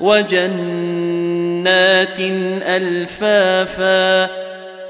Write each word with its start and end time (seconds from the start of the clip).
وجنات 0.00 1.70
ألفافا 2.66 4.24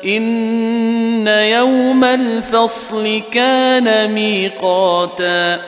إن 0.04 1.26
يوم 1.26 2.04
الفصل 2.04 3.22
كان 3.32 4.12
ميقاتا 4.12 5.60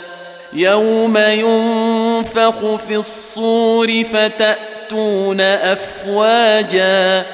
يوم 0.52 1.16
ينفخ 1.16 2.74
في 2.76 2.96
الصور 2.96 4.04
فتأتون 4.04 5.40
أفواجا 5.40 7.24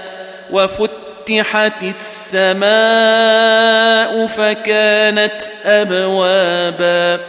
وفتحت 0.53 1.83
السماء 1.83 2.69
فكانت 4.27 5.43
أبوابا 5.65 7.20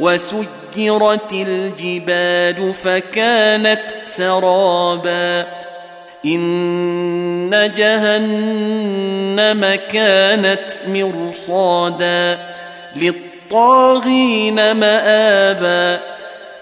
وسجرت 0.00 1.32
الجبال 1.32 2.72
فكانت 2.72 3.80
سرابا. 4.04 5.46
إن 6.26 7.72
جهنم 7.76 9.74
كانت 9.74 10.70
مرصادا. 10.86 12.38
للطاغين 12.96 14.76
مآبا. 14.76 16.00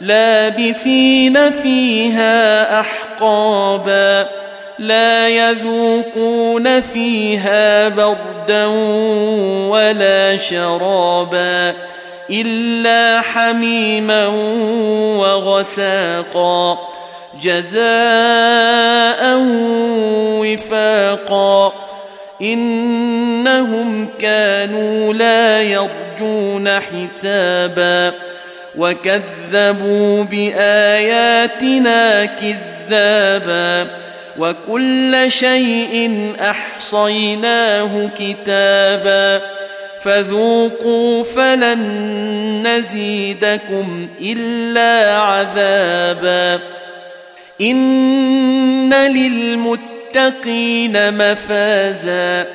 لابثين 0.00 1.50
فيها 1.50 2.80
أحقابا. 2.80 4.28
لا 4.78 5.28
يذوقون 5.28 6.80
فيها 6.80 7.88
بردا 7.88 8.66
ولا 9.68 10.36
شرابا. 10.36 11.74
إلا 12.30 13.20
حميما 13.20 14.26
وغساقا 15.16 16.78
جزاء 17.42 19.38
وفاقا. 20.40 21.72
إنهم 22.42 24.08
كانوا 24.18 25.14
لا 25.14 25.62
يرجون 25.62 26.80
حسابا 26.80 28.12
وكذبوا 28.78 30.24
بآياتنا 30.24 32.24
كذابا. 32.24 33.86
وكل 34.38 35.24
شيء 35.28 36.24
أحصيناه 36.40 38.10
كتابا. 38.18 39.40
فذوقوا 40.06 41.22
فلن 41.22 42.66
نزيدكم 42.66 44.08
إلا 44.20 45.18
عذابا. 45.18 46.60
إن 47.60 48.94
للمتقين 48.94 51.14
مفازا. 51.14 52.46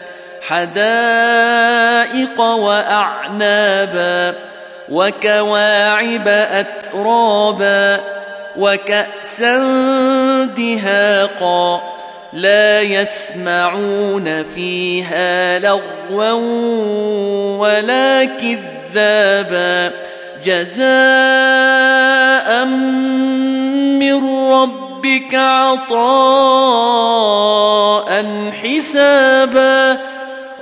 حدائق 0.48 2.42
وأعنابا. 2.42 4.36
وكواعب 4.92 6.28
أترابا. 6.28 8.00
وكأسا 8.58 9.58
دهاقا. 10.58 12.01
لا 12.34 12.82
يسمعون 12.82 14.44
فيها 14.44 15.60
لغوا 15.60 16.32
ولا 17.58 18.26
كذابا. 18.26 19.92
جزاء 20.46 22.66
من 24.00 24.50
ربك 24.52 25.36
عطاء 25.36 26.02
حسابا. 28.52 29.98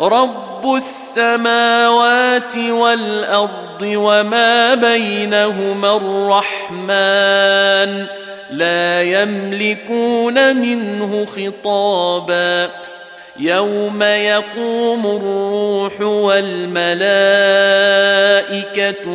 رب 0.02 0.76
السماوات 0.76 2.58
والأرض 2.58 3.82
وما 3.82 4.76
بينهما 4.76 5.98
الرحمن. 5.98 8.19
لا 8.52 9.02
يملكون 9.02 10.56
منه 10.56 11.26
خطابا. 11.26 12.70
يوم 13.40 14.04
يقوم 14.04 15.08
الروح 15.08 16.02
والملائكة 16.02 16.88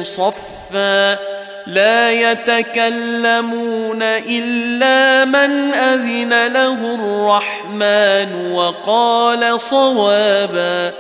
صفا. 0.03 1.19
لا 1.67 2.11
يتكلمون 2.11 4.03
إلا 4.03 5.25
من 5.25 5.75
أذن 5.75 6.53
له 6.53 6.95
الرحمن 6.95 8.53
وقال 8.53 9.61
صوابا. 9.61 10.93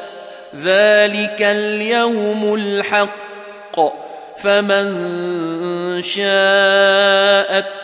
ذلك 0.56 1.42
اليوم 1.42 2.54
الحق. 2.54 3.80
فمن 4.38 4.92
شاء 6.02 7.83